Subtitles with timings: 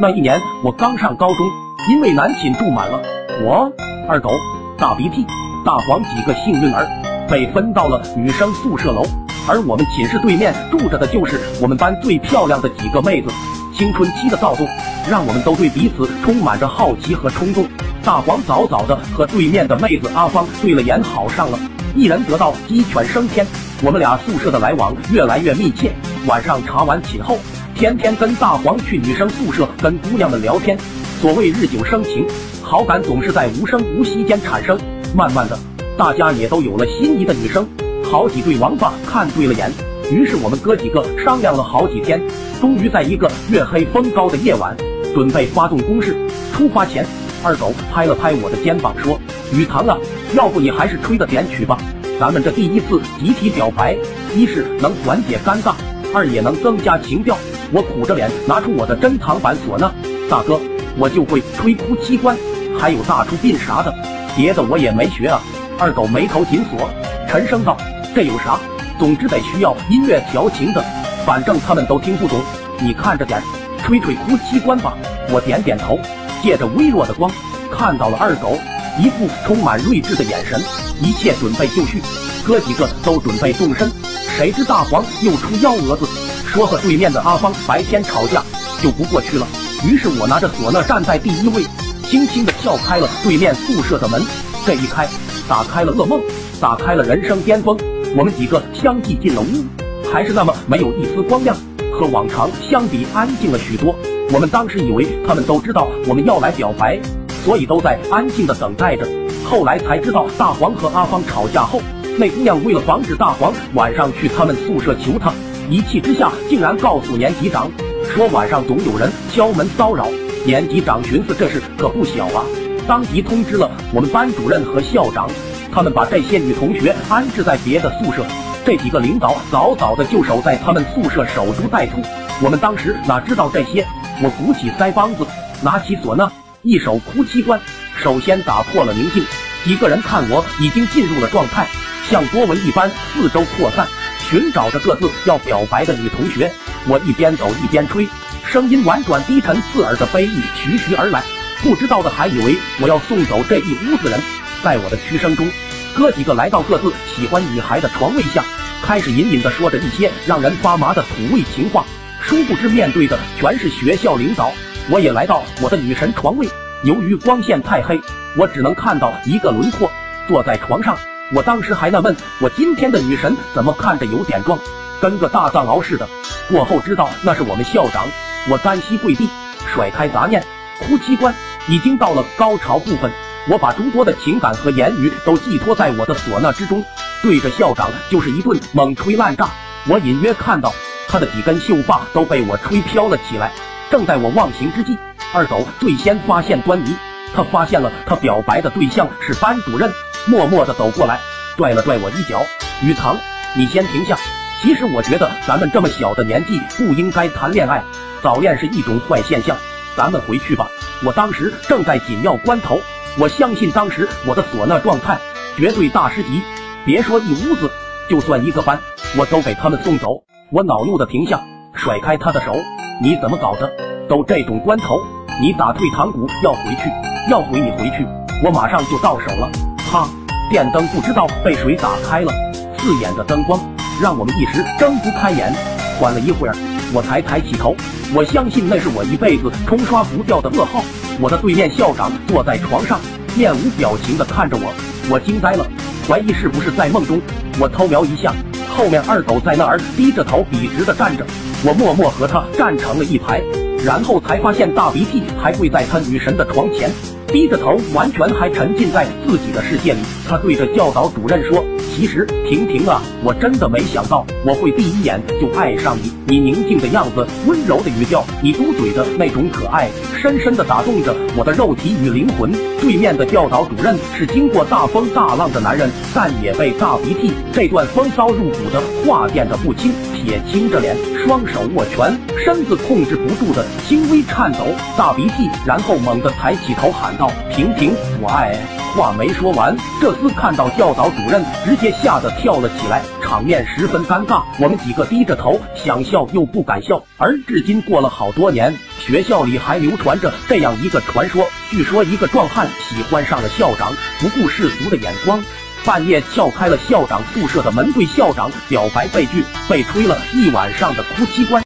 [0.00, 1.44] 那一年我刚上高中，
[1.90, 3.02] 因为男寝住满了，
[3.42, 3.68] 我
[4.08, 4.30] 二狗、
[4.78, 5.26] 大鼻涕、
[5.64, 6.86] 大黄几个幸运儿
[7.28, 9.02] 被分到了女生宿舍楼，
[9.48, 13.28] 而我们寝室对面住着的就是我们班最漂亮的几个妹子。
[13.74, 14.68] 青春期的躁动，
[15.10, 17.66] 让我们都对彼此充满着好奇和冲动。
[18.04, 21.58] 大黄早早的和对面的妹子阿芳对了眼，好上了，
[21.96, 23.44] 一人得道鸡犬升天。
[23.82, 25.92] 我们俩宿舍的来往越来越密切，
[26.28, 27.36] 晚上查完寝后，
[27.78, 30.76] 天天跟大黄去女生宿舍跟姑娘们聊天。
[31.20, 32.26] 所谓日久生情，
[32.60, 34.76] 好感总是在无声无息间产生。
[35.14, 35.56] 慢慢的，
[35.96, 37.64] 大家也都有了心仪的女生，
[38.02, 39.70] 好几对王八看对了眼。
[40.10, 42.20] 于是我们哥几个商量了好几天，
[42.60, 44.76] 终于在一个月黑风高的夜晚，
[45.14, 46.16] 准备发动攻势。
[46.52, 47.06] 出发前，
[47.44, 49.20] 二狗拍了拍我的肩膀说
[49.54, 49.96] ：“雨堂啊，
[50.34, 51.78] 要不你还是吹个点曲吧。
[52.18, 53.96] 咱们这第一次集体表白，
[54.34, 55.74] 一是能缓解尴尬，
[56.12, 57.38] 二也能增加情调。”
[57.70, 59.92] 我苦着脸拿出我的珍藏版唢呐，
[60.30, 60.58] 大哥，
[60.96, 62.36] 我就会吹哭七关，
[62.78, 63.94] 还有大出殡啥的，
[64.34, 65.40] 别的我也没学啊。
[65.78, 66.88] 二狗眉头紧锁，
[67.28, 67.76] 沉声道
[68.14, 68.58] ：“这有啥？”
[68.98, 70.82] 总之得需要音乐调情的，
[71.26, 72.40] 反正他们都听不懂，
[72.80, 73.40] 你看着点，
[73.84, 74.96] 吹吹哭七关吧。
[75.30, 76.00] 我点点头，
[76.42, 77.30] 借着微弱的光，
[77.70, 78.58] 看到了二狗
[78.98, 80.58] 一副充满睿智的眼神，
[81.02, 82.02] 一切准备就绪，
[82.46, 83.88] 哥几个都准备动身。
[84.36, 86.06] 谁知大黄又出幺蛾子，
[86.48, 88.42] 说和对面的阿芳白天吵架
[88.82, 89.46] 就不过去了。
[89.84, 91.62] 于是我拿着唢呐站在第一位，
[92.08, 94.22] 轻轻地撬开了对面宿舍的门。
[94.66, 95.06] 这一开，
[95.46, 96.20] 打开了噩梦，
[96.60, 97.76] 打开了人生巅峰。
[98.16, 99.64] 我们几个相继进了屋，
[100.10, 101.54] 还是那么没有一丝光亮，
[101.92, 103.94] 和往常相比安静了许多。
[104.32, 106.98] 我们当时以为他们都知道我们要来表白，
[107.44, 109.06] 所以都在安静的等待着。
[109.44, 111.80] 后来才知道，大黄和阿芳吵架后，
[112.18, 115.32] 那姑娘为了防止大黄晚上去他们宿舍求她，
[115.70, 117.70] 一气之下竟然告诉年级长，
[118.14, 120.08] 说晚上总有人敲门骚扰。
[120.46, 122.42] 年级长寻思这事可不小啊，
[122.86, 125.28] 当即通知了我们班主任和校长。
[125.70, 128.24] 他们把这些女同学安置在别的宿舍，
[128.64, 132.02] 这几个领导早早的就守在他们宿舍守株待兔。
[132.42, 133.86] 我们当时哪知道这些？
[134.22, 135.26] 我鼓起腮帮子，
[135.62, 136.32] 拿起唢呐，
[136.62, 137.60] 一首哭七关，
[138.02, 139.22] 首先打破了宁静。
[139.64, 141.66] 几个人看我已经进入了状态，
[142.08, 143.86] 像波纹一般四周扩散，
[144.28, 146.50] 寻找着各自要表白的女同学。
[146.86, 148.06] 我一边走一边吹，
[148.44, 151.22] 声音婉转低沉刺耳的悲意徐徐而来，
[151.62, 154.20] 不知道的还以为我要送走这一屋子人。
[154.62, 155.48] 在我的嘘声中。
[155.96, 158.44] 哥几个来到各自喜欢女孩的床位下，
[158.82, 161.84] 开始隐隐的说着一些让人发麻的土味情话。
[162.20, 164.52] 殊不知面对的全是学校领导。
[164.90, 166.48] 我也来到我的女神床位，
[166.84, 168.00] 由于光线太黑，
[168.36, 169.90] 我只能看到一个轮廓，
[170.28, 170.96] 坐在床上。
[171.30, 174.58] 我当时还纳闷，我今天的女神怎么看着有点壮，
[174.98, 176.08] 跟个大藏獒似的。
[176.48, 178.06] 过后知道那是我们校长。
[178.48, 179.28] 我单膝跪地，
[179.66, 180.42] 甩开杂念，
[180.80, 181.34] 哭七关
[181.68, 183.12] 已经到了高潮部分。
[183.50, 186.82] 我把诸多的情感和言语都寄托在我的唢呐之中，
[187.22, 189.50] 对着校长就是一顿猛吹烂炸。
[189.86, 190.72] 我隐约看到
[191.08, 193.52] 他的几根秀发都被我吹飘了起来。
[193.90, 194.96] 正在我忘形之际，
[195.34, 196.96] 二狗最先发现端倪，
[197.34, 199.92] 他发现了他表白的对象是班主任，
[200.28, 201.18] 默默的走过来，
[201.56, 202.44] 拽了拽我衣角
[202.84, 203.16] ：“雨堂，
[203.56, 204.16] 你先停下。
[204.60, 207.82] 其实我觉得咱们这么小的年纪不应该谈恋爱，
[208.22, 209.56] 早恋是一种坏现象。
[209.96, 210.68] 咱们回去吧。”
[211.04, 212.80] 我当时正在紧要关头。
[213.18, 215.18] 我相信当时我的唢呐状态
[215.56, 216.42] 绝对大师级，
[216.84, 217.70] 别说一屋子，
[218.08, 218.78] 就算一个班，
[219.16, 220.24] 我都给他们送走。
[220.50, 221.40] 我恼怒的停下，
[221.74, 222.54] 甩开他的手，
[223.02, 223.72] 你怎么搞的？
[224.08, 225.00] 都这种关头，
[225.40, 226.90] 你打退堂鼓要回去，
[227.30, 228.06] 要回你回去，
[228.44, 229.50] 我马上就到手了。
[229.90, 230.08] 哈，
[230.50, 232.32] 电灯不知道被谁打开了，
[232.78, 233.60] 刺眼的灯光
[234.00, 235.52] 让我们一时睁不开眼。
[235.98, 236.54] 缓了一会儿，
[236.94, 237.76] 我才抬起头，
[238.14, 240.82] 我相信那是我一辈子冲刷不掉的噩耗。
[241.20, 242.98] 我的对面校长坐在床上，
[243.36, 244.72] 面无表情地看着我，
[245.10, 245.66] 我惊呆了，
[246.08, 247.20] 怀疑是不是在梦中。
[247.60, 248.32] 我偷瞄一下，
[248.74, 251.26] 后面二狗在那儿低着头笔直地站着，
[251.62, 253.42] 我默默和他站成了一排，
[253.84, 256.90] 然后才发现大鼻涕还跪在他女神的床前，
[257.28, 260.00] 低着头，完全还沉浸在自己的世界里。
[260.28, 261.64] 他对着教导主任说。
[261.98, 266.12] 其实，婷婷啊，我真的没想到我会第一眼就爱上你。
[266.28, 272.52] 你宁静的样子，温柔的语调，你嘟嘴的那种可爱，深深的打动着我的肉体与灵魂。
[272.80, 279.90] 对面的教导主任是经过大风大浪的男人，但也被大鼻涕这段风骚入骨的话电的不轻。
[280.22, 284.66] 铁青着脸，双手握拳，身子控制不住的轻微颤抖。
[284.96, 288.56] 大鼻涕，然后猛地抬起头喊道：“婷婷，我爱。”
[288.96, 294.42] 话没说完，这厮看到教导主任，直接吓得跳了起来，场面十分尴尬。
[294.58, 297.00] 我们几个低着头，想笑又不敢笑。
[297.16, 305.40] 而至今过了好多年，学校里还流传着这样一个传说，据说一个壮汉喜欢上了校长，不顾世俗的眼光，
[305.84, 311.56] 半夜撬开了校长宿舍的门，对校长表白被拒，被吹了一晚上的哭泣关。